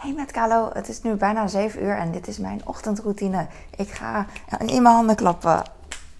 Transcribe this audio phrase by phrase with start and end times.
[0.00, 3.46] Hey met Kalo, het is nu bijna 7 uur en dit is mijn ochtendroutine.
[3.76, 4.26] Ik ga
[4.58, 5.62] in mijn handen klappen.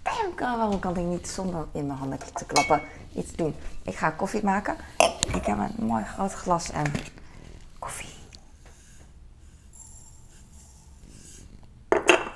[0.01, 2.81] Bam, waarom kan ik niet zonder in mijn handen te klappen
[3.15, 3.55] iets doen?
[3.83, 4.75] Ik ga koffie maken.
[5.33, 6.85] Ik heb een mooi groot glas en
[7.79, 8.13] koffie.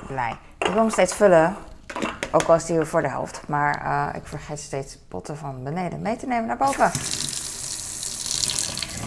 [0.08, 0.38] Blij.
[0.58, 1.56] Ik wil hem steeds vullen,
[2.32, 3.48] ook al is die voor de helft.
[3.48, 6.92] Maar uh, ik vergeet steeds potten van beneden mee te nemen naar boven.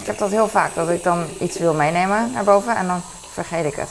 [0.09, 3.01] Heb dat heel vaak, dat ik dan iets wil meenemen naar boven en dan
[3.33, 3.91] vergeet ik het.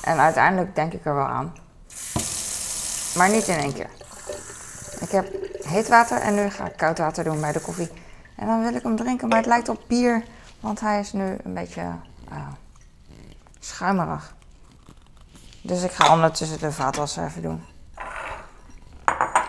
[0.00, 1.54] En uiteindelijk denk ik er wel aan.
[3.16, 3.90] Maar niet in één keer.
[5.00, 5.26] Ik heb
[5.62, 7.90] heet water en nu ga ik koud water doen bij de koffie.
[8.36, 10.24] En dan wil ik hem drinken, maar het lijkt op bier,
[10.60, 11.82] want hij is nu een beetje
[12.32, 12.38] uh,
[13.60, 14.34] schuimerig.
[15.62, 17.64] Dus ik ga ondertussen de vaatwasser even doen.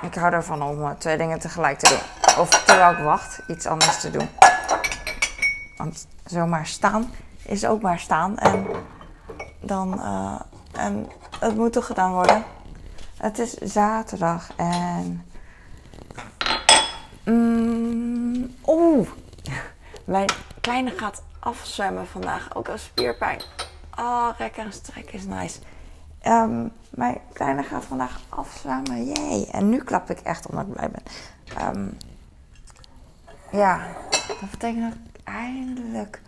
[0.01, 2.37] Ik hou ervan om uh, twee dingen tegelijk te doen.
[2.41, 4.29] Of terwijl ik wacht, iets anders te doen.
[5.77, 7.11] Want zomaar staan
[7.43, 8.37] is ook maar staan.
[8.37, 8.67] En,
[9.61, 10.39] dan, uh,
[10.71, 11.07] en
[11.39, 12.43] het moet toch gedaan worden.
[13.17, 15.25] Het is zaterdag en.
[17.25, 19.07] Mm, Oeh,
[20.05, 20.29] mijn
[20.61, 22.55] kleine gaat afzwemmen vandaag.
[22.55, 23.41] Ook al spierpijn.
[23.99, 25.59] Oh, rekken en strekken is nice.
[26.27, 29.05] Um, mijn kleine gaat vandaag afzwemmen.
[29.05, 29.47] Jee.
[29.51, 31.03] En nu klap ik echt omdat ik blij ben.
[31.67, 31.97] Um,
[33.51, 33.87] ja,
[34.27, 36.21] dat betekent eindelijk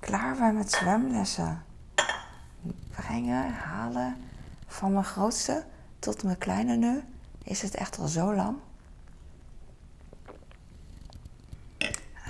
[0.00, 1.62] klaar ben met zwemlessen.
[2.90, 4.16] Brengen, halen.
[4.66, 5.64] Van mijn grootste
[5.98, 7.02] tot mijn kleine nu
[7.42, 8.56] is het echt al zo lang.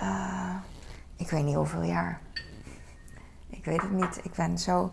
[0.01, 0.55] Uh,
[1.17, 2.21] ik weet niet hoeveel jaar.
[3.49, 4.21] Ik weet het niet.
[4.23, 4.93] Ik ben zo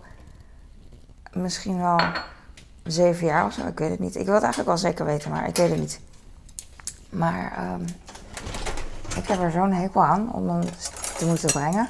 [1.34, 2.00] misschien wel
[2.84, 3.68] zeven jaar of zo.
[3.68, 4.16] Ik weet het niet.
[4.16, 6.00] Ik wil het eigenlijk wel zeker weten, maar ik weet het niet.
[7.10, 7.86] Maar um,
[9.16, 10.64] ik heb er zo'n hekel aan om hem
[11.18, 11.90] te moeten brengen.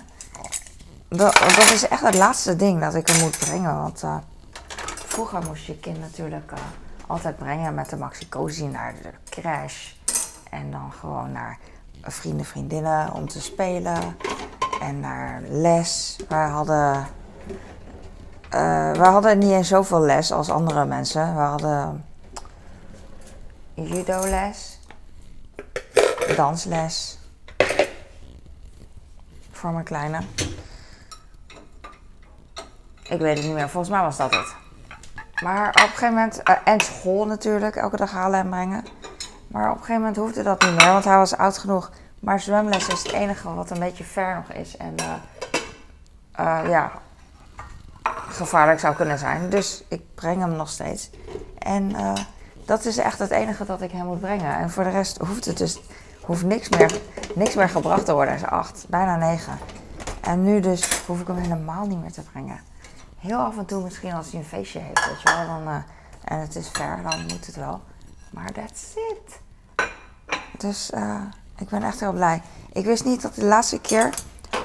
[1.07, 3.75] Dat, dat, is echt het laatste ding dat ik hem moet brengen.
[3.75, 4.17] Want uh,
[5.05, 6.59] vroeger moest je kind natuurlijk uh,
[7.07, 9.91] altijd brengen met de Maxicosi naar de crash.
[10.49, 11.57] En dan gewoon naar
[12.01, 14.17] vrienden, vriendinnen om te spelen.
[14.81, 16.15] En naar les.
[16.29, 17.07] Wij hadden,
[18.53, 21.35] uh, hadden niet eens zoveel les als andere mensen.
[21.35, 22.05] We hadden
[23.73, 24.79] judo-les,
[26.35, 27.17] dansles
[29.73, 30.19] mijn kleine.
[33.03, 34.55] Ik weet het niet meer, volgens mij was dat het.
[35.43, 38.85] Maar op een gegeven moment, uh, en school natuurlijk, elke dag halen en brengen.
[39.47, 41.91] Maar op een gegeven moment hoefde dat niet meer, want hij was oud genoeg.
[42.19, 44.77] Maar zwemles is het enige wat een beetje ver nog is.
[44.77, 45.13] En uh,
[46.39, 46.91] uh, ja,
[48.27, 49.49] gevaarlijk zou kunnen zijn.
[49.49, 51.09] Dus ik breng hem nog steeds.
[51.57, 51.95] En
[52.65, 54.57] dat is echt het enige dat ik hem moet brengen.
[54.57, 55.79] En voor de rest hoeft het dus
[56.25, 56.91] hoeft niks meer,
[57.35, 58.33] niks meer gebracht te worden.
[58.33, 59.57] Hij is acht, bijna negen.
[60.21, 62.59] En nu dus hoef ik hem helemaal niet meer te brengen.
[63.19, 65.47] Heel af en toe misschien als hij een feestje heeft, weet je wel.
[65.47, 65.75] Dan, uh,
[66.23, 67.81] en het is ver, dan moet het wel.
[68.29, 69.39] Maar that's it.
[70.57, 71.21] Dus uh,
[71.57, 72.41] ik ben echt heel blij.
[72.73, 74.09] Ik wist niet dat de laatste keer...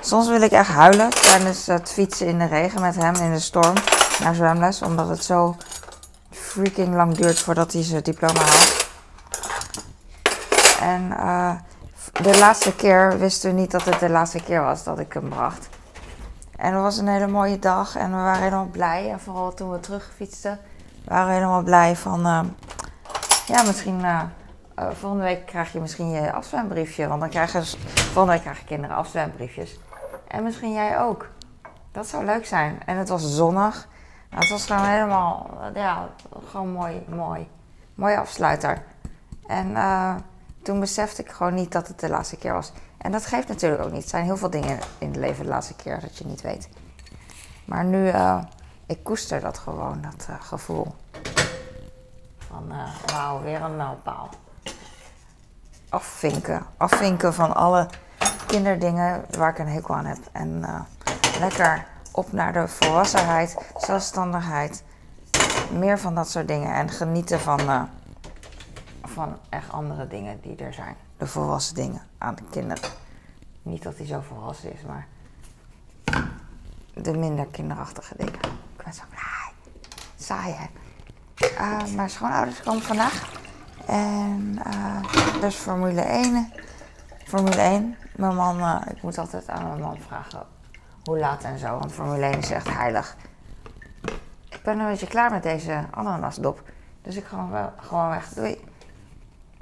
[0.01, 3.39] Soms wil ik echt huilen tijdens het fietsen in de regen met hem in de
[3.39, 3.75] storm
[4.21, 4.83] naar zwemles.
[4.83, 5.57] Omdat het zo
[6.31, 8.80] freaking lang duurt voordat hij zijn diploma haalt.
[10.81, 11.53] En uh,
[12.23, 15.29] de laatste keer wisten we niet dat het de laatste keer was dat ik hem
[15.29, 15.69] bracht.
[16.57, 19.11] En het was een hele mooie dag en we waren helemaal blij.
[19.11, 20.59] En vooral toen we terugfietsten,
[21.05, 22.27] waren we helemaal blij van...
[22.27, 22.41] Uh,
[23.47, 24.01] ja, misschien...
[24.01, 24.23] Uh,
[24.93, 27.09] volgende week krijg je misschien je afzwembriefje.
[27.09, 29.79] Want dan krijgen volgende week krijgen kinderen afzwembriefjes.
[30.29, 31.29] En misschien jij ook.
[31.93, 32.81] Dat zou leuk zijn.
[32.87, 33.89] En het was zonnig.
[34.29, 35.51] Het was gewoon helemaal...
[35.75, 36.09] Ja,
[36.47, 37.49] gewoon mooi, mooi.
[37.95, 38.83] Mooie afsluiter.
[39.47, 39.77] En
[40.71, 42.73] toen besefte ik gewoon niet dat het de laatste keer was.
[42.99, 44.03] En dat geeft natuurlijk ook niet.
[44.03, 46.69] Er zijn heel veel dingen in het leven de laatste keer dat je niet weet.
[47.65, 48.43] Maar nu, uh,
[48.87, 50.95] ik koester dat gewoon, dat uh, gevoel.
[52.39, 54.29] Van, uh, wauw, weer een mijlpaal.
[55.89, 56.67] Afvinken.
[56.77, 57.89] Afvinken van alle
[58.47, 60.19] kinderdingen waar ik een hekel aan heb.
[60.33, 60.65] En
[61.39, 64.83] lekker op naar de volwassenheid, zelfstandigheid.
[65.73, 66.75] Meer van dat soort dingen.
[66.75, 67.89] En genieten van
[69.21, 70.97] van echt andere dingen die er zijn.
[71.17, 72.91] De volwassen dingen aan de kinderen.
[73.63, 75.07] Niet dat hij zo volwassen is, maar
[76.95, 78.35] de minder kinderachtige dingen.
[78.77, 79.53] Ik ben zo blij.
[80.17, 80.67] Saai, hè?
[81.61, 83.33] Uh, mijn schoonouders komen vandaag.
[83.87, 86.53] En uh, dus Formule 1.
[87.25, 87.97] Formule 1.
[88.17, 90.47] Mijn man, uh, ik moet altijd aan mijn man vragen
[91.05, 91.79] hoe laat en zo.
[91.79, 93.17] Want Formule 1 is echt heilig.
[94.49, 96.63] Ik ben een beetje klaar met deze ananasdop.
[97.03, 98.29] Dus ik ga wel gewoon weg.
[98.29, 98.70] Doei.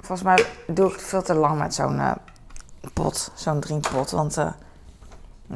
[0.01, 2.11] Volgens mij doe ik veel te lang met zo'n uh,
[2.93, 4.11] pot, zo'n drinkpot.
[4.11, 4.53] Want uh, nou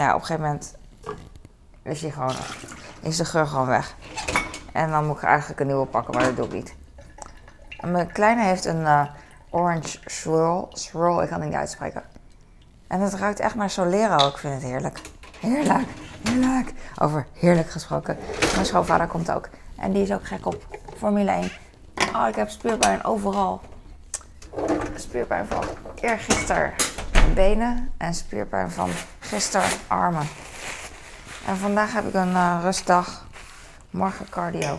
[0.08, 0.76] ja, op een gegeven moment
[1.82, 2.36] is, die gewoon,
[3.02, 3.96] is de geur gewoon weg.
[4.74, 6.76] En dan moet ik eigenlijk een nieuwe pakken, maar dat doe ik niet.
[7.82, 9.06] Mijn kleine heeft een uh,
[9.50, 10.70] orange swirl.
[10.72, 12.04] Swirl, ik kan het niet uitspreken.
[12.88, 14.28] En het ruikt echt naar Solero.
[14.28, 15.02] Ik vind het heerlijk.
[15.40, 15.88] Heerlijk,
[16.24, 16.74] heerlijk.
[17.00, 18.18] Over heerlijk gesproken.
[18.54, 19.50] Mijn schoonvader komt ook.
[19.76, 20.66] En die is ook gek op
[20.98, 21.52] Formule 1.
[22.16, 23.62] Oh, ik heb spierpijn overal.
[24.96, 25.64] Spierpijn van
[26.02, 26.74] eergisteren
[27.34, 28.90] benen en spierpijn van
[29.20, 30.28] gisteren armen.
[31.46, 33.26] En vandaag heb ik een uh, rustdag.
[33.90, 34.74] Morgen cardio.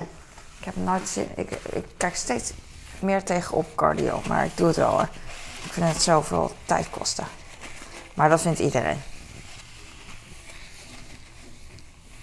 [0.58, 1.28] Ik heb nooit zin.
[1.36, 2.52] Ik, ik kijk steeds
[3.00, 5.08] meer tegenop cardio, maar ik doe het wel hoor.
[5.64, 7.26] Ik vind het zoveel tijd kosten.
[8.14, 9.00] Maar dat vindt iedereen.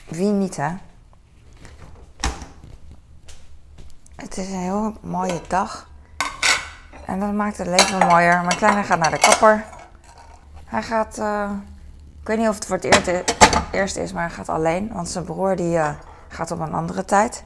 [0.07, 0.69] Wie niet, hè?
[4.15, 5.89] Het is een heel mooie dag.
[7.11, 8.41] En dat maakt het leven mooier.
[8.41, 9.65] Mijn kleine gaat naar de kapper.
[10.65, 11.49] Hij gaat, uh,
[12.21, 13.35] ik weet niet of het voor het
[13.71, 14.89] eerst is, maar hij gaat alleen.
[14.93, 15.89] Want zijn broer die uh,
[16.27, 17.43] gaat op een andere tijd.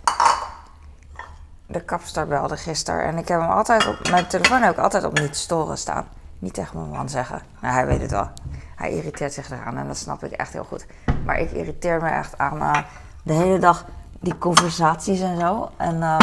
[1.67, 5.19] De kapster belde gisteren en ik heb hem altijd op, mijn telefoon ik altijd op
[5.19, 6.07] niet storen staan.
[6.39, 7.41] Niet tegen mijn man zeggen.
[7.61, 8.29] Nou, hij weet het wel.
[8.75, 10.85] Hij irriteert zich eraan en dat snap ik echt heel goed.
[11.25, 12.77] Maar ik irriteer me echt aan uh,
[13.23, 13.85] de hele dag
[14.19, 15.69] die conversaties en zo.
[15.77, 16.19] En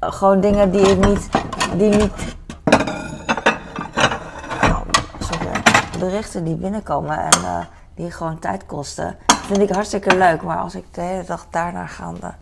[0.00, 1.28] gewoon dingen die ik niet,
[1.76, 2.38] die niet
[5.98, 7.58] berichten die binnenkomen en uh,
[7.94, 10.42] die gewoon tijd kosten, vind ik hartstikke leuk.
[10.42, 12.34] Maar als ik de hele dag daarna gaande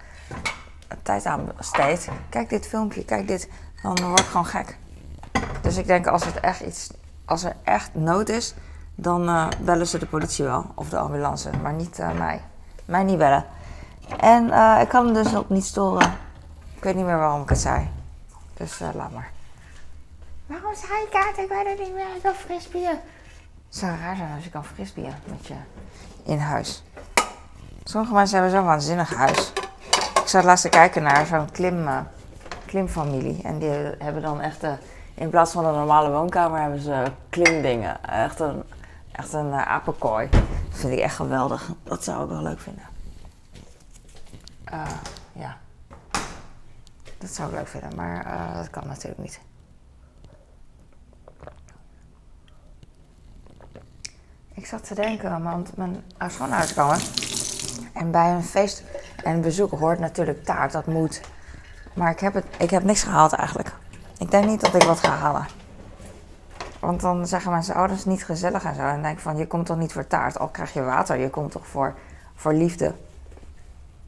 [1.02, 3.50] tijd aan besteed, kijk dit filmpje, kijk dit,
[3.82, 4.78] dan word ik gewoon gek.
[5.60, 6.90] Dus ik denk als, het echt iets,
[7.24, 8.54] als er echt nood is,
[8.94, 12.40] dan uh, bellen ze de politie wel of de ambulance, maar niet mij.
[12.84, 13.44] Mij niet bellen.
[14.20, 14.44] En
[14.80, 16.12] ik kan hem dus ook niet storen.
[16.76, 17.97] Ik weet niet meer waarom ik het zei.
[18.58, 19.30] Dus laat maar.
[20.46, 21.44] Waarom zei ik het?
[21.44, 22.16] Ik weet het niet meer.
[22.16, 22.90] Ik wil fris bier.
[23.68, 25.54] Het zou raar zijn als je kan frisbieren met je
[26.24, 26.82] in huis.
[27.84, 29.52] Sommige mensen hebben zo'n waanzinnig huis.
[30.22, 32.00] Ik zat laatst kijken naar zo'n klim, uh,
[32.66, 33.42] klimfamilie.
[33.42, 34.72] En die hebben dan echt, uh,
[35.14, 38.04] in plaats van een normale woonkamer, hebben ze klimdingen.
[38.04, 38.62] Echt een,
[39.12, 40.28] echt een uh, apenkooi.
[40.30, 41.70] Dat vind ik echt geweldig.
[41.82, 42.86] Dat zou ik wel leuk vinden.
[45.32, 45.56] ja.
[47.18, 49.40] Dat zou ik leuk vinden, maar dat kan natuurlijk niet.
[54.54, 56.98] Ik zat te denken, want mijn schoonouders komen.
[57.92, 58.82] En bij een feest
[59.24, 61.20] en bezoek hoort natuurlijk taart, dat moet.
[61.94, 63.72] Maar ik heb, het, ik heb niks gehaald eigenlijk.
[64.18, 65.46] Ik denk niet dat ik wat ga halen.
[66.80, 68.80] Want dan zeggen mensen, is niet gezellig en zo.
[68.80, 71.16] En dan denk ik van, je komt toch niet voor taart, al krijg je water.
[71.16, 71.94] Je komt toch voor,
[72.34, 72.94] voor liefde.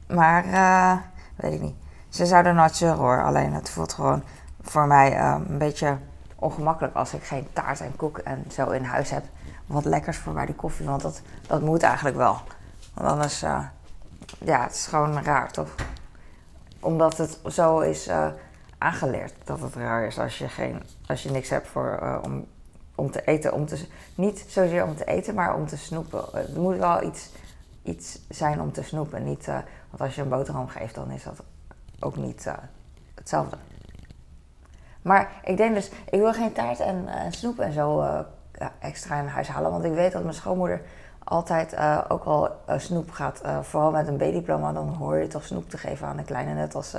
[0.07, 0.97] Maar, uh,
[1.35, 1.75] weet ik niet.
[2.11, 3.23] Ze zouden nooit zeuren hoor.
[3.23, 4.23] Alleen het voelt gewoon
[4.61, 5.97] voor mij uh, een beetje
[6.35, 9.23] ongemakkelijk als ik geen taart en koek en zo in huis heb
[9.65, 10.85] wat lekkers voor bij die koffie.
[10.85, 12.37] Want dat, dat moet eigenlijk wel.
[12.93, 13.65] Want anders, uh,
[14.37, 15.75] ja, het is gewoon raar toch?
[16.79, 18.27] Omdat het zo is uh,
[18.77, 22.45] aangeleerd dat het raar is als je, geen, als je niks hebt voor, uh, om,
[22.95, 23.53] om te eten.
[23.53, 26.23] Om te, niet zozeer om te eten, maar om te snoepen.
[26.33, 27.29] Het moet wel iets,
[27.83, 29.23] iets zijn om te snoepen.
[29.23, 31.43] Niet, want als je een boterham geeft, dan is dat
[32.01, 32.51] ook niet
[33.15, 33.57] hetzelfde.
[35.01, 38.03] Maar ik denk dus, ik wil geen taart en snoep en zo
[38.79, 39.71] extra in huis halen.
[39.71, 40.81] Want ik weet dat mijn schoonmoeder
[41.23, 43.41] altijd uh, ook al uh, snoep gaat.
[43.45, 46.53] Uh, vooral met een B-diploma, dan hoor je toch snoep te geven aan de kleine.
[46.53, 46.95] Net als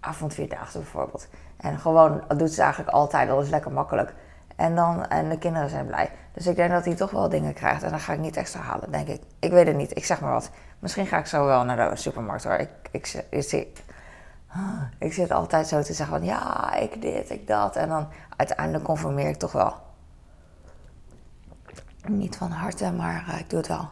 [0.00, 1.28] avondvierdaagse bijvoorbeeld.
[1.56, 3.28] En gewoon, dat doet ze eigenlijk altijd.
[3.28, 4.14] Dat is lekker makkelijk.
[4.56, 6.10] En, dan, en de kinderen zijn blij.
[6.32, 7.82] Dus ik denk dat hij toch wel dingen krijgt.
[7.82, 9.22] En dan ga ik niet extra halen, denk ik.
[9.38, 9.96] Ik weet het niet.
[9.96, 10.50] Ik zeg maar wat.
[10.84, 12.54] Misschien ga ik zo wel naar de supermarkt hoor.
[12.54, 13.82] Ik, ik, ik, ik,
[14.98, 17.76] ik zit altijd zo te zeggen van ja, ik dit, ik dat.
[17.76, 19.74] En dan uiteindelijk conformeer ik toch wel.
[22.06, 23.88] Niet van harte, maar uh, ik doe het wel.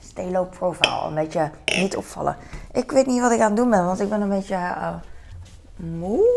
[0.00, 2.36] Stay low profile, een beetje niet opvallen.
[2.72, 4.94] Ik weet niet wat ik aan het doen ben, want ik ben een beetje uh,
[5.76, 6.28] moe.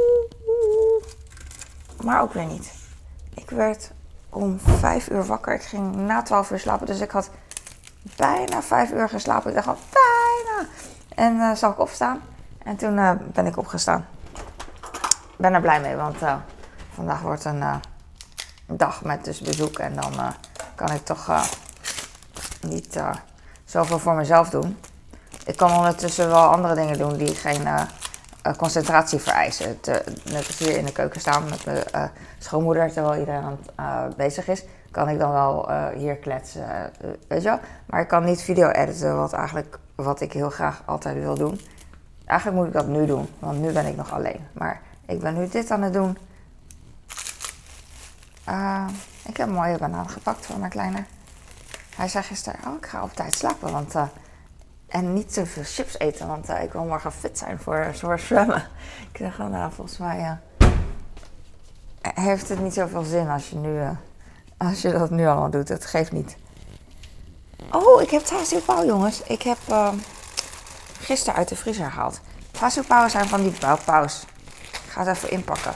[2.04, 2.74] Maar ook weer niet.
[3.34, 3.92] Ik werd
[4.30, 5.54] om vijf uur wakker.
[5.54, 7.30] Ik ging na twaalf uur slapen, dus ik had
[8.16, 9.50] bijna vijf uur geslapen.
[9.50, 10.70] Ik dacht al bijna.
[11.16, 12.22] En uh, zag ik opstaan.
[12.64, 14.06] En toen uh, ben ik opgestaan.
[15.08, 16.36] Ik ben er blij mee, want uh,
[16.94, 17.64] vandaag wordt een
[18.66, 19.78] dag met dus bezoek.
[19.80, 20.14] En dan
[20.76, 21.48] kan ik toch
[22.62, 23.02] niet
[23.66, 24.78] zoveel voor mezelf doen.
[25.46, 27.68] Ik kan ondertussen wel andere dingen doen die geen
[28.58, 29.80] concentratie vereisen.
[30.24, 34.64] Net als hier in de keuken staan met mijn schoonmoeder, terwijl iedereen aan bezig is
[34.94, 36.92] kan ik dan wel hier kletsen,
[37.28, 37.60] weet je wel.
[37.86, 41.60] Maar ik kan niet video editen, wat eigenlijk wat ik heel graag altijd wil doen.
[42.26, 44.48] Eigenlijk moet ik dat nu doen, want nu ben ik nog alleen.
[44.54, 46.18] Maar ik ben nu dit aan het doen.
[48.50, 48.88] Uh,
[49.26, 51.04] ik heb een mooie banaan gepakt voor mijn kleine.
[51.96, 53.72] hij zei gisteren, oh, ik ga op tijd slapen.
[53.72, 53.96] Want,
[54.88, 58.68] en niet te veel chips eten, want ik wil morgen fit zijn voor, voor zwemmen.
[59.12, 60.38] Ik zeg, oh, nou, volgens mij
[62.02, 63.82] heeft het niet zoveel zin als je, nu,
[64.58, 65.70] als je dat nu allemaal doet.
[65.70, 66.38] Het geeft niet.
[67.72, 69.22] Oh, ik heb Tazio jongens.
[69.22, 69.58] Ik heb
[71.00, 72.20] gisteren uit de vriezer gehaald.
[72.52, 73.54] Tazio zijn van die
[73.86, 74.24] pauws.
[74.72, 75.74] Ik ga het even inpakken.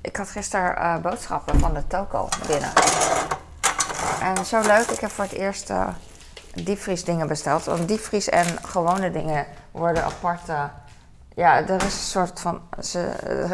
[0.00, 2.72] Ik had gisteren uh, boodschappen van de toko binnen.
[4.20, 5.88] En zo leuk, ik heb voor het eerst uh,
[6.54, 7.64] diepvriesdingen besteld.
[7.64, 10.48] Want diepvries en gewone dingen worden apart.
[10.48, 10.64] Uh,
[11.34, 12.60] ja, er is een soort van.
[12.80, 13.10] Ze,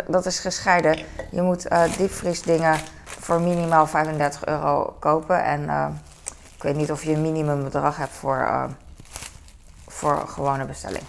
[0.08, 0.98] dat is gescheiden.
[1.30, 2.80] Je moet uh, diepvriesdingen
[3.28, 5.44] voor minimaal 35 euro kopen.
[5.44, 5.62] En
[6.56, 8.68] ik weet niet of je een minimumbedrag hebt voor,
[9.86, 11.02] voor gewone bestelling.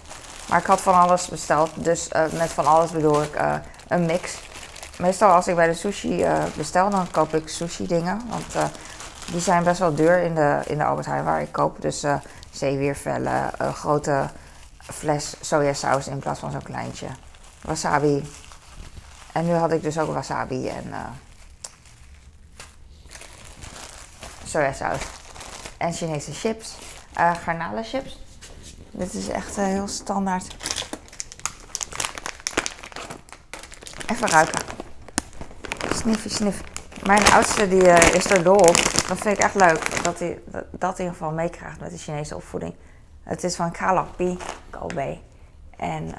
[0.48, 1.70] Maar ik had van alles besteld.
[1.84, 3.40] Dus met van alles bedoel ik
[3.88, 4.38] een mix.
[4.98, 8.22] Meestal als ik bij de sushi bestel, dan koop ik sushi dingen.
[8.28, 8.72] Want
[9.30, 11.82] die zijn best wel duur in de, in de Albert Heijn waar ik koop.
[11.82, 12.04] Dus
[12.50, 14.28] zeewiervellen, een grote
[14.80, 17.06] fles sojasaus in plaats van zo'n kleintje.
[17.62, 18.30] Wasabi.
[19.32, 20.96] En nu had ik dus ook wasabi en uh,
[24.50, 25.00] sojasaus.
[25.76, 26.76] En Chinese chips.
[27.18, 28.18] Uh, garnalenchips.
[28.90, 30.56] Dit is echt heel standaard.
[34.06, 34.60] Even ruiken.
[35.94, 36.62] Sniffy, sniff.
[37.02, 38.76] Mijn oudste die, uh, is er dol op.
[39.08, 40.04] Dat vind ik echt leuk.
[40.04, 42.74] Dat hij dat, in ieder geval meekrijgt met de Chinese opvoeding.
[43.22, 44.38] Het is van Kalapi
[44.70, 45.18] Kobe.
[45.76, 46.14] En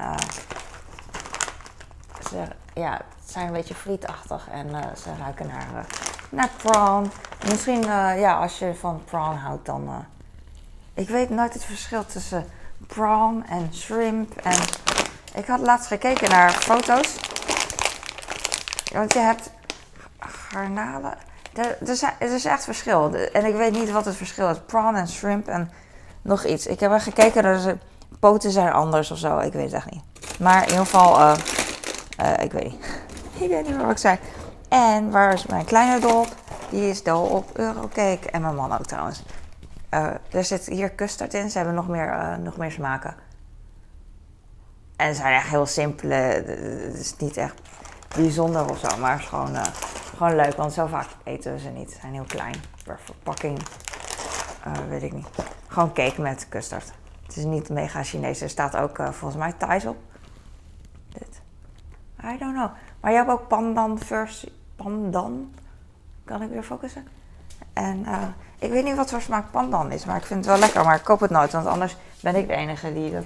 [2.30, 4.48] ze ja, zijn een beetje frietachtig.
[4.50, 5.86] En ze ruiken naar,
[6.32, 7.10] naar prawn.
[7.48, 7.82] Misschien
[8.18, 10.04] ja, als je van prawn houdt dan...
[10.94, 12.46] ik weet nooit het verschil tussen
[12.86, 14.36] prawn en shrimp.
[14.36, 14.58] En
[15.34, 17.16] ik had laatst gekeken naar foto's.
[18.92, 19.50] Want je hebt
[20.18, 21.14] garnalen.
[21.54, 23.14] Er, er, zijn, is echt verschil.
[23.32, 24.56] En ik weet niet wat het verschil is.
[24.66, 25.70] Prawn en shrimp en
[26.22, 26.66] nog iets.
[26.66, 27.78] Ik heb er gekeken, dat ze,
[28.20, 29.38] poten zijn anders of zo.
[29.38, 30.02] Ik weet het echt niet.
[30.38, 31.34] Maar in ieder geval, uh,
[32.40, 32.84] ik weet niet.
[33.42, 34.18] ik weet niet wat ik zei.
[34.72, 36.26] En waar is mijn kleine dol
[36.70, 38.30] Die is dol op Eurocake.
[38.30, 39.22] En mijn man ook trouwens.
[39.90, 41.50] Uh, er zit hier custard in.
[41.50, 43.14] Ze hebben nog meer, nog meer smaken.
[44.96, 46.14] En ze zijn echt heel simpele.
[46.14, 47.54] Het is niet echt
[48.16, 48.96] bijzonder of zo.
[48.96, 49.56] Maar het is gewoon
[50.16, 51.90] gewoon leuk, want zo vaak eten we ze niet.
[51.90, 52.54] Ze zijn heel klein.
[52.84, 53.58] Per verpakking,
[54.88, 55.28] weet ik niet.
[55.68, 56.92] Gewoon cake met custard.
[57.26, 58.40] Het is niet mega Chinees.
[58.40, 59.96] Er staat ook volgens mij Thais op.
[61.08, 61.40] Dit.
[62.24, 62.70] I don't know.
[63.00, 64.60] Maar je hebt ook pandan versie.
[64.82, 65.54] Pandan.
[66.24, 67.06] Kan ik weer focussen?
[67.72, 68.22] En uh,
[68.58, 70.84] ik weet niet wat voor smaak pandan is, maar ik vind het wel lekker.
[70.84, 73.22] Maar ik koop het nooit, want anders ben ik de enige die de,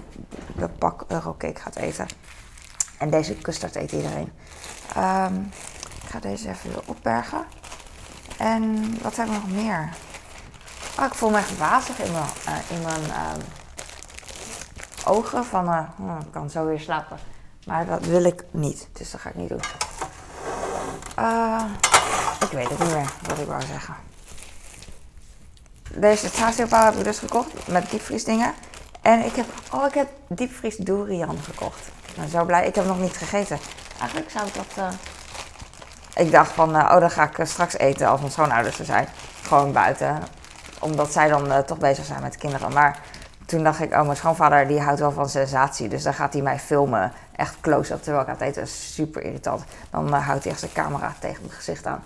[0.56, 2.06] de pak eurocake gaat eten.
[2.98, 4.32] En deze custard eet iedereen.
[4.96, 5.50] Um,
[6.02, 7.44] ik ga deze even weer opbergen.
[8.38, 9.88] En wat hebben we nog meer?
[10.98, 13.32] Oh, ik voel me echt wazig in mijn, uh, in mijn uh,
[15.04, 15.44] ogen.
[15.44, 17.18] Van, uh, ik kan zo weer slapen.
[17.66, 18.88] Maar dat wil ik niet.
[18.92, 19.60] Dus dat ga ik niet doen.
[22.56, 23.94] Weet het niet meer wat ik wou zeggen.
[25.94, 27.68] Deze Tazio heb ik dus gekocht.
[27.68, 28.54] Met diepvriesdingen.
[29.02, 31.80] En ik heb, oh, ik heb diepvries durian gekocht.
[32.16, 32.66] Ben zo blij.
[32.66, 33.58] Ik heb nog niet gegeten.
[34.00, 34.94] Eigenlijk zou ik dat
[36.14, 38.84] ik dacht van, uh, oh, dan ga ik eh, straks eten als mijn schoonouders er
[38.84, 39.08] zijn.
[39.42, 40.22] Gewoon buiten.
[40.80, 42.72] Omdat zij dan toch bezig zijn met de kinderen.
[42.72, 42.98] Maar
[43.46, 45.88] toen dacht ik, oh, mijn schoonvader die houdt wel van sensatie.
[45.88, 47.12] Dus dan gaat hij mij filmen.
[47.36, 49.64] Echt close-up terwijl ik aan het eten super irritant.
[49.90, 52.02] Dan houdt hij echt zijn camera tegen mijn gezicht aan.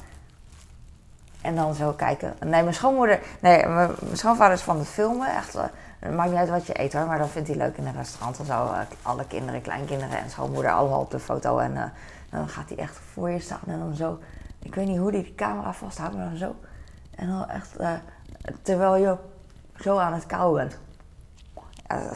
[1.42, 2.34] En dan zo kijken.
[2.40, 3.20] Nee, mijn schoonmoeder...
[3.40, 5.34] Nee, mijn, schoonvader is van het filmen.
[5.36, 5.56] Echt,
[5.98, 7.06] het maakt niet uit wat je eet hoor.
[7.06, 8.70] Maar dan vindt hij leuk in een restaurant en zo.
[9.02, 11.58] alle kinderen, kleinkinderen en schoonmoeder allemaal op de foto.
[11.58, 11.92] En
[12.30, 14.18] dan gaat hij echt voor je staan en dan zo.
[14.62, 16.54] Ik weet niet hoe hij de camera vasthoudt, maar dan zo.
[17.14, 17.76] En dan echt,
[18.62, 19.16] terwijl je
[19.80, 20.78] zo aan het kauwen bent.
[21.92, 22.10] Uh,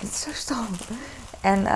[0.00, 0.66] is zo stom.
[1.40, 1.66] En,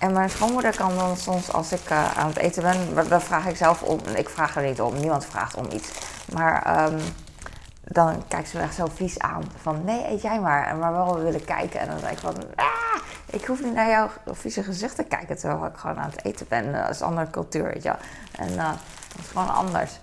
[0.00, 3.46] en mijn schoonmoeder kan dan soms, als ik uh, aan het eten ben, dan vraag
[3.46, 4.00] ik zelf om.
[4.14, 5.88] Ik vraag er niet om, niemand vraagt om iets.
[6.32, 7.00] Maar um,
[7.84, 9.42] dan kijkt ze me echt zo vies aan.
[9.62, 10.76] Van nee, eet jij maar.
[10.76, 11.80] Maar wel willen kijken.
[11.80, 12.66] En dan denk ik van, ah,
[13.26, 16.46] ik hoef niet naar jouw vieze gezicht te kijken terwijl ik gewoon aan het eten
[16.48, 16.72] ben.
[16.72, 17.94] Dat is een andere cultuur, weet je
[18.36, 20.00] En uh, dat is gewoon anders.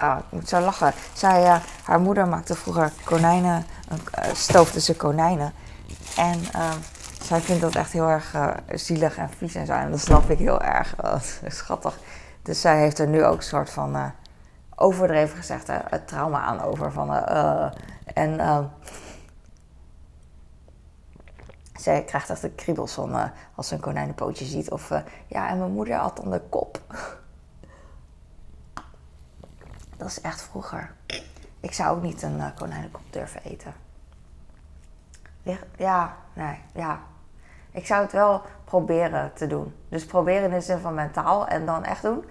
[0.00, 0.92] Oh, ik moet zo lachen.
[1.12, 3.66] Zij, haar moeder maakte vroeger konijnen,
[4.32, 5.52] stoofde ze konijnen.
[6.16, 6.40] En
[7.32, 8.36] zij vindt dat echt heel erg
[8.66, 9.72] zielig en vies en zo.
[9.72, 10.94] En dat snap ik heel erg.
[11.46, 11.98] schattig.
[12.42, 14.12] Dus zij heeft er nu ook een soort van
[14.74, 16.92] overdreven gezegd het trauma aan over.
[16.92, 17.14] Van,
[18.04, 18.70] en
[21.74, 24.70] zij krijgt echt de kriebels van als ze een konijnenpootje ziet.
[24.70, 24.88] Of
[25.26, 26.80] ja, en mijn moeder had dan de kop.
[29.96, 30.94] Dat is echt vroeger.
[31.60, 33.74] Ik zou ook niet een konijnenkop durven eten.
[35.76, 37.00] Ja, nee, ja.
[37.72, 39.74] Ik zou het wel proberen te doen.
[39.88, 42.24] Dus proberen in de zin van mentaal en dan echt doen.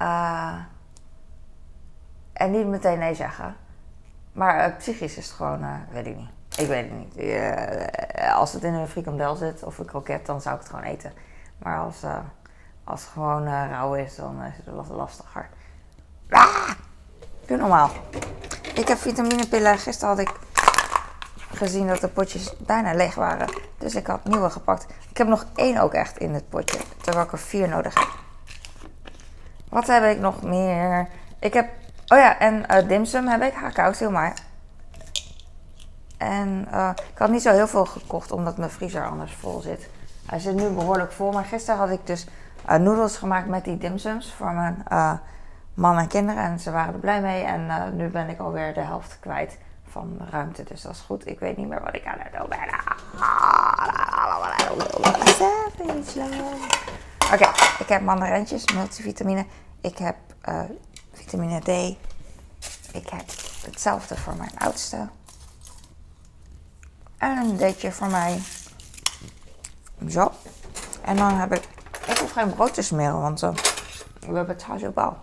[0.00, 0.54] Uh,
[2.32, 3.56] en niet meteen nee zeggen.
[4.32, 6.30] Maar uh, psychisch is het gewoon, uh, weet ik niet.
[6.56, 7.40] Ik weet het niet.
[8.34, 11.12] als het in een frikandel zit of een kroket, dan zou ik het gewoon eten.
[11.58, 12.02] Maar als,
[12.84, 15.48] als het gewoon rauw is, dan is het lastiger.
[16.30, 16.70] Ah!
[17.46, 17.90] Doe normaal.
[18.74, 19.78] Ik heb vitaminepillen.
[19.78, 20.32] Gisteren had ik
[21.56, 23.48] gezien dat de potjes bijna leeg waren.
[23.78, 24.86] Dus ik had nieuwe gepakt.
[25.10, 26.78] Ik heb nog één ook echt in het potje.
[27.00, 28.08] Terwijl ik er vier nodig heb.
[29.68, 31.08] Wat heb ik nog meer?
[31.38, 31.68] Ik heb...
[32.06, 33.54] Oh ja, en uh, dimsum heb ik.
[33.98, 34.34] Heel maar.
[36.16, 39.88] En uh, ik had niet zo heel veel gekocht, omdat mijn vriezer anders vol zit.
[40.26, 41.32] Hij zit nu behoorlijk vol.
[41.32, 42.26] Maar gisteren had ik dus
[42.70, 44.84] uh, noedels gemaakt met die dimsums voor mijn
[45.74, 46.42] man en kinderen.
[46.42, 47.42] En ze waren er blij mee.
[47.42, 49.58] En nu ben ik alweer de helft kwijt
[49.90, 50.62] van ruimte.
[50.62, 51.26] Dus dat is goed.
[51.26, 52.58] Ik weet niet meer wat ik aan het doen ben.
[57.32, 59.46] Oké, ik heb mandarijntjes, multivitamine.
[59.80, 60.16] Ik heb
[60.48, 60.60] uh,
[61.12, 61.68] vitamine D.
[62.92, 63.24] Ik heb
[63.64, 65.08] hetzelfde voor mijn oudste.
[67.18, 68.42] En een deetje voor mij.
[70.08, 70.32] Zo.
[71.02, 71.68] En dan heb ik...
[72.06, 73.50] Ik hoef geen brood te smeren, want uh,
[74.20, 75.16] we hebben het thuis ook al.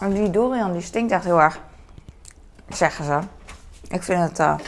[0.00, 1.60] En die durian die stinkt echt heel erg.
[2.68, 3.20] Zeggen ze.
[3.90, 4.38] Ik vind het.
[4.38, 4.58] Uh,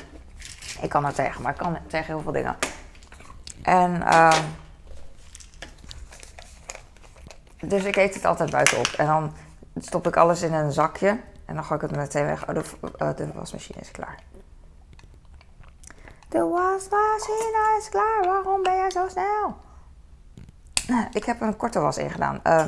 [0.80, 2.56] ik kan er tegen, maar ik kan tegen heel veel dingen.
[3.62, 3.94] En.
[3.94, 4.38] Uh,
[7.60, 8.86] dus ik eet het altijd buitenop.
[8.86, 9.32] En dan
[9.76, 11.20] stop ik alles in een zakje.
[11.44, 12.48] En dan ga ik het meteen weg.
[12.48, 14.18] Oh, de, de wasmachine is klaar.
[16.28, 18.20] De wasmachine is klaar.
[18.22, 19.56] Waarom ben jij zo snel?
[21.12, 22.40] Ik heb een korte was ingedaan.
[22.44, 22.66] Uh,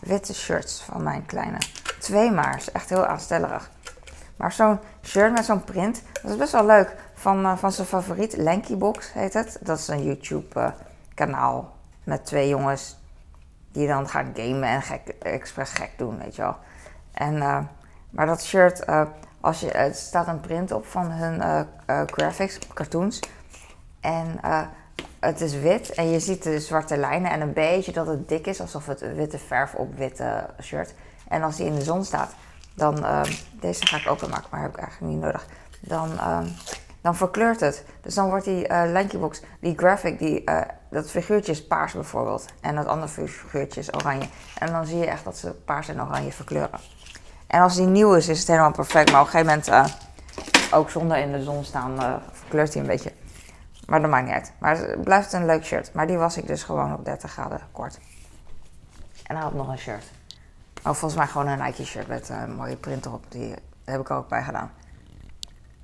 [0.00, 1.58] witte shirts van mijn kleine.
[1.98, 2.56] Twee maar.
[2.56, 3.70] Is echt heel aanstellerig.
[4.36, 6.96] Maar zo'n shirt met zo'n print, dat is best wel leuk.
[7.14, 9.58] Van, uh, van zijn favoriet, Lankybox heet het.
[9.60, 12.96] Dat is een YouTube-kanaal met twee jongens
[13.72, 16.56] die dan gaan gamen en gek, expres gek doen, weet je wel.
[17.12, 17.58] En, uh,
[18.10, 18.84] maar dat shirt,
[19.40, 21.66] als je, het staat een print op van hun
[22.06, 23.20] graphics, cartoons.
[24.00, 24.40] En
[25.20, 28.46] het is wit en je ziet de zwarte lijnen en een beetje dat het dik
[28.46, 30.94] is, alsof het witte verf op witte shirt.
[31.28, 32.34] En als die in de zon staat,
[32.74, 33.22] dan, uh,
[33.60, 35.46] deze ga ik openmaken, maar heb ik eigenlijk niet nodig.
[35.80, 36.40] Dan, uh,
[37.00, 37.84] dan verkleurt het.
[38.00, 40.60] Dus dan wordt die uh, Lankybox, die graphic, die, eh,
[40.90, 42.44] dat figuurtje is paars bijvoorbeeld.
[42.60, 44.26] En dat andere figuurtje is oranje.
[44.58, 46.80] En dan zie je echt dat ze paars en oranje verkleuren.
[47.46, 49.12] En als die nieuw is, is het helemaal perfect.
[49.12, 49.94] Maar op een gegeven moment,
[50.72, 53.12] ook zonder in de zon staan, verkleurt hij een beetje.
[53.86, 54.52] Maar dat maakt niet uit.
[54.58, 55.92] Maar het blijft een leuk shirt.
[55.92, 57.98] Maar die was ik dus gewoon op 30 graden kort.
[59.26, 60.04] En hij had nog een shirt.
[60.84, 63.24] Oh, volgens mij gewoon een Nike shirt met een mooie print erop.
[63.28, 64.70] Die heb ik ook bij gedaan.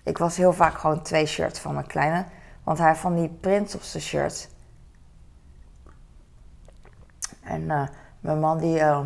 [0.05, 2.25] Ik was heel vaak gewoon twee shirts van mijn kleine.
[2.65, 4.49] Want hij van die prints op zijn shirt.
[7.43, 7.89] En uh,
[8.21, 9.01] mijn man die uh,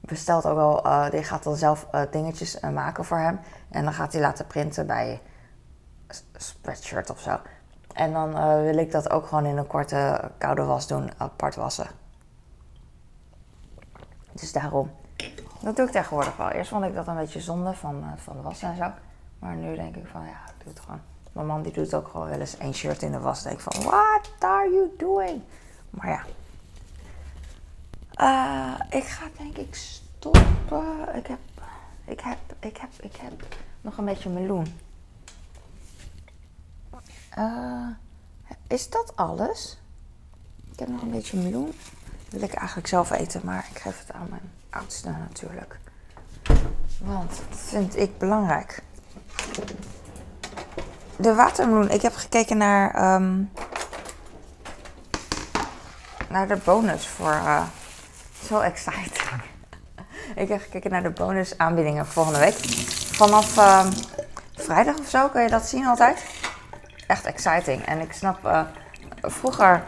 [0.00, 3.40] bestelt ook wel, die gaat dan zelf dingetjes maken voor hem.
[3.70, 5.20] En dan gaat hij laten printen bij
[6.34, 7.38] spreadshirt of zo.
[7.92, 11.86] En dan wil ik dat ook gewoon in een korte koude was doen, apart wassen.
[14.32, 14.90] Dus daarom.
[15.60, 16.48] Dat doe ik tegenwoordig wel.
[16.48, 18.90] Eerst vond ik dat een beetje zonde van, uh, van de was en zo.
[19.38, 21.00] Maar nu denk ik van ja, ik doe het gewoon.
[21.32, 23.42] Mijn man die doet ook gewoon wel eens één shirt in de was.
[23.42, 25.42] denk van, what are you doing?
[25.90, 26.24] Maar ja.
[28.20, 31.16] Uh, ik ga denk ik stoppen.
[31.16, 31.38] Ik heb,
[32.04, 33.46] ik heb, ik heb, ik heb
[33.80, 34.80] nog een beetje meloen.
[37.38, 37.88] Uh,
[38.66, 39.78] is dat alles?
[40.72, 41.72] Ik heb nog een beetje meloen.
[42.30, 45.78] Wil ik eigenlijk zelf eten, maar ik geef het aan mijn oudste natuurlijk.
[47.00, 48.82] Want dat vind ik belangrijk.
[51.16, 51.90] De watermeloen.
[51.90, 53.50] Ik heb gekeken naar, um,
[56.28, 57.32] naar de bonus voor.
[57.32, 57.62] Uh,
[58.44, 59.42] zo exciting.
[60.42, 62.54] ik heb gekeken naar de bonus aanbiedingen volgende week.
[63.12, 63.92] Vanaf um,
[64.54, 66.24] vrijdag of zo kun je dat zien altijd.
[67.06, 67.86] Echt exciting.
[67.86, 68.60] En ik snap, uh,
[69.22, 69.84] vroeger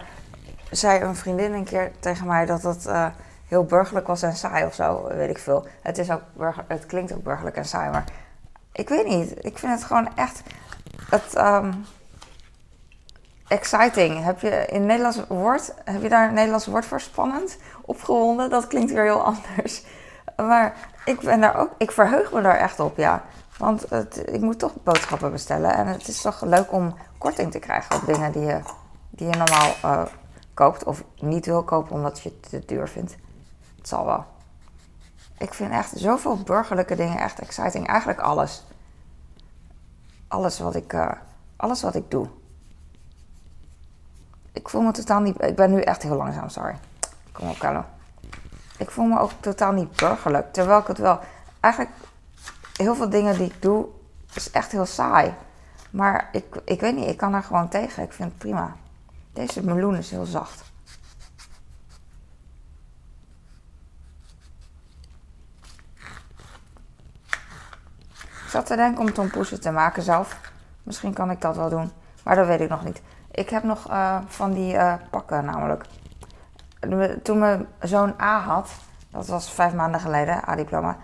[0.71, 2.87] zei een vriendin een keer tegen mij dat het.
[2.87, 3.07] Uh,
[3.49, 5.67] heel burgerlijk was en saai of zo, weet ik veel.
[5.83, 6.23] Het, is ook
[6.67, 8.05] het klinkt ook burgerlijk en saai, maar
[8.73, 9.45] ik weet niet.
[9.45, 10.43] Ik vind het gewoon echt
[11.11, 11.85] het, um,
[13.49, 14.25] exciting.
[14.25, 17.57] Heb je in Nederlands woord, heb je daar een Nederlands woord voor spannend?
[17.83, 19.85] Opgewonden, dat klinkt weer heel anders.
[20.37, 23.23] Maar ik ben daar ook, ik verheug me daar echt op, ja.
[23.59, 25.75] Want het, ik moet toch boodschappen bestellen.
[25.75, 28.61] En het is toch leuk om korting te krijgen op dingen die je,
[29.11, 30.03] die je normaal uh,
[30.59, 30.85] koopt.
[30.85, 33.17] Of niet wil kopen omdat je het te duur vindt.
[33.77, 34.25] Het zal wel.
[35.39, 37.87] Ik vind echt zoveel burgerlijke dingen echt exciting.
[37.87, 38.65] Eigenlijk alles.
[40.29, 41.13] Alles wat ik, uh,
[41.57, 42.29] alles wat ik doe.
[44.53, 45.43] Ik voel me totaal niet...
[45.43, 46.77] Ik ben nu echt heel langzaam, sorry.
[47.33, 47.85] Kom op, Carlo.
[48.79, 50.53] Ik voel me ook totaal niet burgerlijk.
[50.53, 51.19] Terwijl ik het wel...
[51.61, 51.95] Eigenlijk,
[52.77, 53.87] heel veel dingen die ik doe,
[54.35, 55.35] is echt heel saai.
[55.91, 58.03] Maar ik, ik weet niet, ik kan er gewoon tegen.
[58.03, 58.77] Ik vind het prima.
[59.39, 60.65] Deze meloen is heel zacht.
[68.21, 70.41] Ik zat te denken om tompoesen te maken zelf.
[70.83, 71.91] Misschien kan ik dat wel doen.
[72.25, 73.03] Maar dat weet ik nog niet.
[73.31, 75.85] Ik heb nog uh, van die uh, pakken namelijk.
[77.23, 78.71] Toen mijn zoon A had,
[79.11, 80.97] dat was vijf maanden geleden, A-diploma,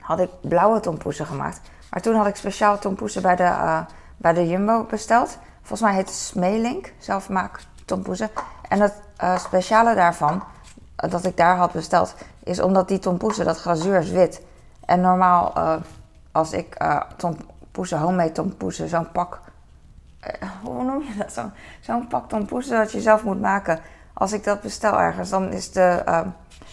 [0.00, 1.60] had ik blauwe tompoesen gemaakt.
[1.90, 3.80] Maar toen had ik speciaal tompoesen bij de, uh,
[4.16, 5.38] bij de Jumbo besteld.
[5.60, 8.30] Volgens mij heet het Smeelink, zelfmaak tompoesen.
[8.68, 8.94] En het
[9.36, 10.42] speciale daarvan,
[10.96, 14.42] dat ik daar had besteld, is omdat die tompoesen, dat glazuur is wit.
[14.84, 15.52] En normaal
[16.32, 16.76] als ik
[17.16, 19.40] tompoesen, homemade tompoesen, zo'n pak...
[20.62, 21.32] Hoe noem je dat?
[21.32, 23.80] Zo'n zo pak tompoesen dat je zelf moet maken.
[24.12, 26.02] Als ik dat bestel ergens, dan is de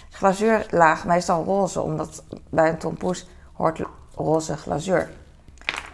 [0.09, 1.81] glazuurlaag meestal roze.
[1.81, 3.81] Omdat bij een tompoes hoort
[4.15, 5.09] roze glazuur.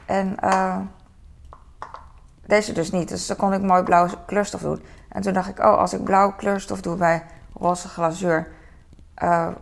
[0.05, 0.37] En
[2.45, 3.09] deze dus niet.
[3.09, 4.83] Dus dan kon ik mooi blauw kleurstof doen.
[5.09, 8.47] En toen dacht ik, oh, als ik blauw kleurstof doe bij roze glazuur,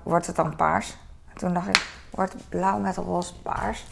[0.04, 0.98] wordt het dan paars.
[1.30, 3.86] En toen dacht ik, wordt blauw met roze paars.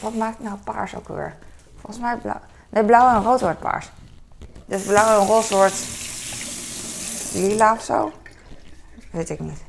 [0.00, 1.36] Wat maakt nou paars ook weer?
[1.74, 2.40] Volgens mij blauw.
[2.68, 3.90] Nee, blauw en rood wordt paars.
[4.66, 5.86] Dus blauw en roze wordt
[7.32, 8.12] lila of zo.
[9.12, 9.62] Weet ik niet.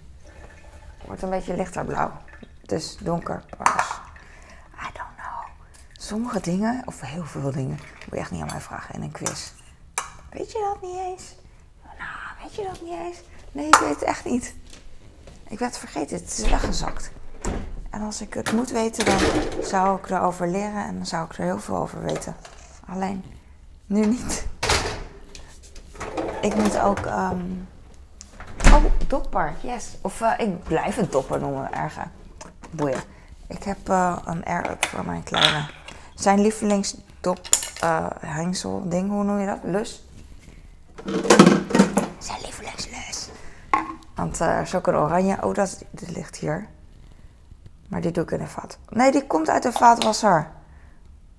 [1.06, 2.12] Wordt een beetje lichter blauw.
[2.62, 4.01] Dus donker paars.
[6.12, 9.12] Sommige dingen, of heel veel dingen, moet je echt niet aan mij vragen in een
[9.12, 9.52] quiz.
[10.30, 11.36] Weet je dat niet eens?
[11.84, 12.10] Nou,
[12.42, 13.18] weet je dat niet eens?
[13.52, 14.56] Nee, ik weet het echt niet.
[15.48, 17.12] Ik werd vergeten, het is weggezakt.
[17.90, 19.20] En als ik het moet weten, dan
[19.64, 22.36] zou ik erover leren en dan zou ik er heel veel over weten.
[22.88, 23.24] Alleen
[23.86, 24.48] nu niet.
[26.42, 27.06] Ik moet ook.
[27.06, 27.68] Um...
[28.66, 29.98] Oh, dopper, yes.
[30.02, 32.08] Of uh, ik blijf het dopper noemen, erger.
[32.72, 33.02] Boeien.
[33.48, 35.80] Ik heb uh, een air-up voor mijn kleine.
[36.22, 37.40] Zijn lievelingsdop
[37.84, 39.60] uh, hengsel ding, hoe noem je dat?
[39.64, 40.04] Lus.
[42.18, 43.30] Zijn lievelingslus.
[44.16, 44.42] Want
[44.76, 45.38] ook een oranje.
[45.42, 46.68] Oh, dat, ligt hier.
[47.88, 48.78] Maar die doe ik in een vat.
[48.90, 50.52] Nee, die komt uit de vaatwasser.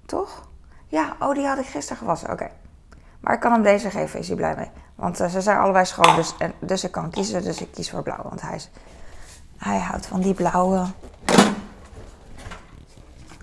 [0.07, 0.49] Toch?
[0.89, 2.31] Ja, oh, die had ik gisteren gewassen.
[2.31, 2.51] Oké.
[3.21, 4.71] Maar ik kan hem deze geven, is hij blij mee.
[4.95, 7.43] Want uh, ze zijn allebei schoon, dus, en, dus ik kan kiezen.
[7.43, 8.71] Dus ik kies voor blauw, want hij, is,
[9.57, 10.87] hij houdt van die blauwe.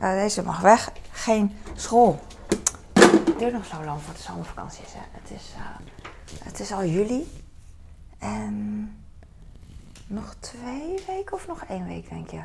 [0.02, 0.91] Uh, deze mag weg.
[1.29, 2.19] Geen school.
[2.93, 4.83] Het duurt nog zo lang voor de zomervakantie.
[4.87, 4.99] Hè.
[5.11, 7.43] Het, is, uh, het is al juli.
[8.19, 8.55] En
[10.07, 12.41] nog twee weken of nog één week, denk je?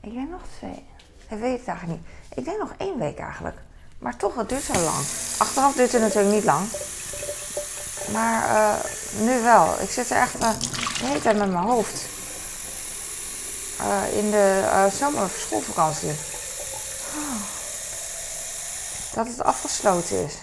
[0.00, 0.84] Ik denk nog twee.
[1.28, 2.08] Ik weet het eigenlijk niet.
[2.38, 3.56] Ik denk nog één week eigenlijk.
[3.98, 5.04] Maar toch, het duurt zo lang.
[5.38, 6.66] Achteraf duurt het natuurlijk niet lang.
[8.12, 8.74] Maar uh,
[9.26, 9.80] nu wel.
[9.80, 12.06] Ik zit er echt de hele tijd met mijn hoofd.
[13.80, 16.35] Uh, in de zomer schoolvakantie.
[19.16, 20.42] Dat het afgesloten is.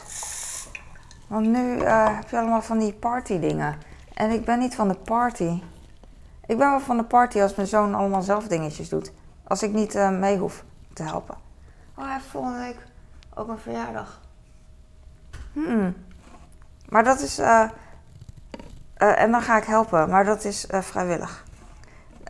[1.28, 3.78] Want nu heb je allemaal van die party dingen.
[4.14, 5.62] En ik ben niet van de party.
[6.46, 9.12] Ik ben wel van de party als mijn zoon allemaal zelf dingetjes doet.
[9.44, 11.36] Als ik niet uh, mee hoef te helpen.
[11.96, 12.78] Oh, hij heeft volgende week
[13.34, 14.22] ook een verjaardag.
[15.54, 15.96] Hmm.
[16.90, 17.40] Maar dat is.
[17.40, 17.70] Uh,
[18.96, 21.44] en dan ga ik helpen, maar dat is vrijwillig.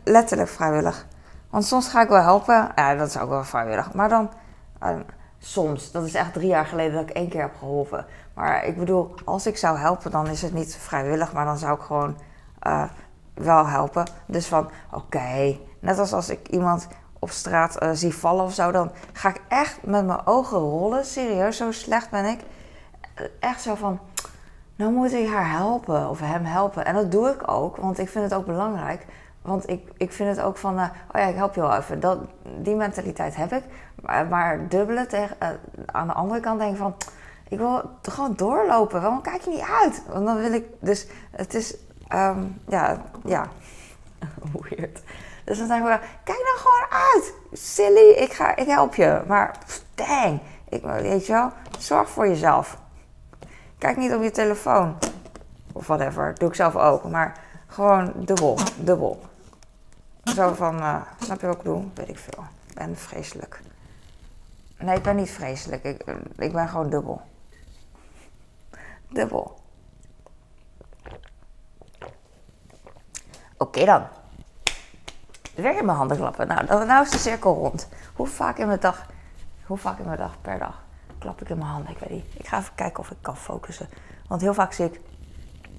[0.03, 1.05] Letterlijk vrijwillig.
[1.49, 2.71] Want soms ga ik wel helpen.
[2.75, 3.93] Ja, dat is ook wel vrijwillig.
[3.93, 4.31] Maar dan.
[5.45, 5.91] Soms.
[5.91, 8.05] Dat is echt drie jaar geleden dat ik één keer heb geholpen.
[8.33, 11.75] Maar ik bedoel, als ik zou helpen, dan is het niet vrijwillig, maar dan zou
[11.75, 12.15] ik gewoon
[13.33, 14.07] wel helpen.
[14.25, 16.87] Dus van, oké, net als als ik iemand
[17.19, 21.05] op straat uh, zie vallen of zo, dan ga ik echt met mijn ogen rollen.
[21.05, 22.39] Serieus, zo slecht ben ik.
[23.39, 23.99] Echt zo van,
[24.75, 26.85] nou moet ik haar helpen of hem helpen.
[26.85, 29.05] En dat doe ik ook, want ik vind het ook belangrijk.
[29.43, 31.99] Want ik, ik vind het ook van, uh, oh ja, ik help je wel even.
[31.99, 32.19] Dat,
[32.57, 33.63] die mentaliteit heb ik.
[34.01, 35.49] Maar, maar dubbele tegen, uh,
[35.85, 36.95] aan de andere kant denk ik van,
[37.49, 39.01] ik wil gewoon doorlopen.
[39.01, 40.03] Waarom kijk je niet uit?
[40.07, 41.75] Want dan wil ik, dus het is,
[42.13, 43.47] um, ja, ja,
[44.69, 45.01] weird.
[45.43, 47.33] Dus dan zeggen we, kijk nou gewoon uit.
[47.51, 49.21] Silly, ik, ga, ik help je.
[49.27, 49.57] Maar
[49.95, 52.77] dang, ik, weet je wel, zorg voor jezelf.
[53.77, 54.97] Kijk niet op je telefoon.
[55.73, 57.03] Of whatever, doe ik zelf ook.
[57.03, 59.21] Maar gewoon dubbel, dubbel.
[60.23, 61.83] Zo van, uh, snap je wat ik doe?
[61.93, 62.43] Weet ik veel.
[62.67, 63.61] Ik ben vreselijk.
[64.77, 65.83] Nee, ik ben niet vreselijk.
[65.83, 66.03] Ik,
[66.37, 67.21] ik ben gewoon dubbel.
[69.09, 69.61] Dubbel.
[73.57, 74.07] Oké dan.
[75.55, 76.47] weer in mijn handen klappen.
[76.47, 77.87] Nou, nou is de cirkel rond.
[78.15, 79.05] Hoe vaak in mijn dag,
[79.65, 80.83] hoe vaak in mijn dag per dag
[81.17, 81.91] klap ik in mijn handen?
[81.91, 82.25] Ik weet niet.
[82.37, 83.89] Ik ga even kijken of ik kan focussen.
[84.27, 84.99] Want heel vaak zie ik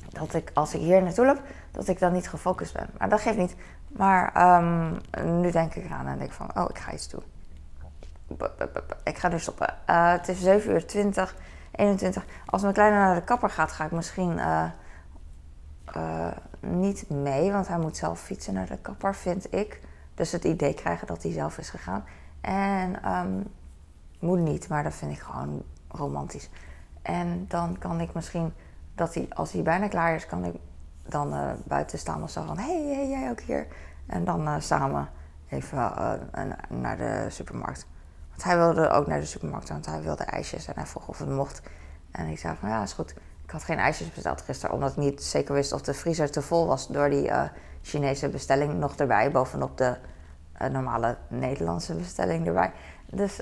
[0.08, 2.90] dat ik, als ik hier naartoe loop, dat ik dan niet gefocust ben.
[2.98, 3.56] Maar dat geeft niet.
[3.96, 4.92] Maar ehm,
[5.40, 7.22] nu denk ik eraan en denk van, oh, ik ga iets doen.
[9.04, 9.74] Ik ga nu stoppen.
[9.86, 11.36] Eh, het is 7 uur 20,
[11.70, 12.24] 21.
[12.46, 14.64] Als mijn kleine naar de kapper gaat, ga ik misschien eh,
[15.84, 17.52] eh, niet mee.
[17.52, 19.80] Want hij moet zelf fietsen naar de kapper, vind ik.
[20.14, 22.04] Dus het idee krijgen dat hij zelf is gegaan.
[22.40, 23.40] En ehm,
[24.18, 26.50] moet niet, maar dat vind ik gewoon romantisch.
[27.02, 28.52] En dan kan ik misschien,
[28.94, 30.54] dat hij, als hij bijna klaar is, kan ik
[31.08, 32.58] dan buiten staan of zo van...
[32.58, 33.66] Hey, hey, jij ook hier?
[34.06, 35.08] En dan eh, samen
[35.48, 37.86] even eh, naar de supermarkt.
[38.30, 40.66] Want hij wilde ook naar de supermarkt, want hij wilde ijsjes.
[40.66, 41.62] En hij vroeg of het mocht.
[42.10, 43.14] En ik zei van, ja, is goed.
[43.44, 46.42] Ik had geen ijsjes besteld gisteren, omdat ik niet zeker wist of de vriezer te
[46.42, 46.88] vol was...
[46.88, 47.30] door die
[47.82, 49.96] Chinese bestelling nog erbij, bovenop de
[50.70, 52.72] normale Nederlandse bestelling erbij.
[53.06, 53.34] Dus,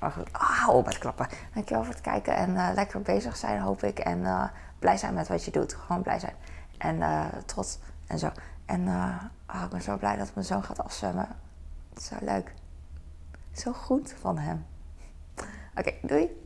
[0.00, 1.26] goed, ah, hou op met klappen.
[1.54, 3.98] Dankjewel voor het kijken en lekker bezig zijn, hoop ik.
[3.98, 5.74] En blij zijn met wat je doet.
[5.74, 6.34] Gewoon blij zijn.
[6.78, 8.30] En eh, trots en zo.
[8.64, 11.28] En eh, ah, ik ben zo blij dat mijn zoon gaat afzwemmen.
[12.00, 12.54] Zo leuk.
[13.52, 14.66] Zo goed van hem.
[15.78, 16.43] Oké, doei.